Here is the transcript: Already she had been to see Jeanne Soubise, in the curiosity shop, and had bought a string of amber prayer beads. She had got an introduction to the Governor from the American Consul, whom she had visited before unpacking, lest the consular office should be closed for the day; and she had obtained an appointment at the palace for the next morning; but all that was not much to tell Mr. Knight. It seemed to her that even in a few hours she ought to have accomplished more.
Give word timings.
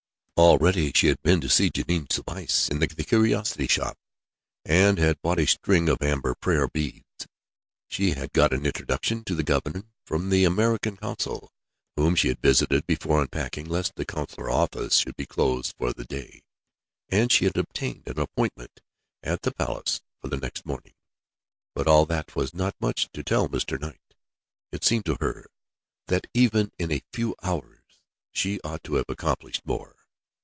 Already 0.37 0.91
she 0.95 1.05
had 1.05 1.21
been 1.21 1.39
to 1.41 1.49
see 1.49 1.69
Jeanne 1.69 2.07
Soubise, 2.09 2.67
in 2.71 2.79
the 2.79 2.87
curiosity 2.87 3.67
shop, 3.67 3.95
and 4.65 4.97
had 4.97 5.21
bought 5.21 5.37
a 5.39 5.45
string 5.45 5.87
of 5.87 6.01
amber 6.01 6.33
prayer 6.33 6.67
beads. 6.67 7.27
She 7.89 8.13
had 8.15 8.33
got 8.33 8.51
an 8.51 8.65
introduction 8.65 9.23
to 9.25 9.35
the 9.35 9.43
Governor 9.43 9.83
from 10.03 10.31
the 10.31 10.43
American 10.45 10.97
Consul, 10.97 11.51
whom 11.95 12.15
she 12.15 12.29
had 12.29 12.41
visited 12.41 12.87
before 12.87 13.21
unpacking, 13.21 13.67
lest 13.67 13.93
the 13.93 14.03
consular 14.03 14.49
office 14.49 14.97
should 14.97 15.15
be 15.15 15.27
closed 15.27 15.75
for 15.77 15.93
the 15.93 16.05
day; 16.05 16.41
and 17.09 17.31
she 17.31 17.45
had 17.45 17.55
obtained 17.55 18.07
an 18.07 18.17
appointment 18.19 18.81
at 19.21 19.43
the 19.43 19.51
palace 19.53 20.01
for 20.19 20.27
the 20.29 20.37
next 20.37 20.65
morning; 20.65 20.95
but 21.75 21.85
all 21.85 22.07
that 22.07 22.35
was 22.35 22.51
not 22.51 22.73
much 22.81 23.07
to 23.13 23.21
tell 23.23 23.47
Mr. 23.47 23.79
Knight. 23.79 24.15
It 24.71 24.83
seemed 24.83 25.05
to 25.05 25.17
her 25.19 25.45
that 26.07 26.25
even 26.33 26.71
in 26.79 26.91
a 26.91 27.03
few 27.13 27.35
hours 27.43 27.83
she 28.31 28.59
ought 28.63 28.83
to 28.85 28.95
have 28.95 29.05
accomplished 29.07 29.61
more. 29.65 29.97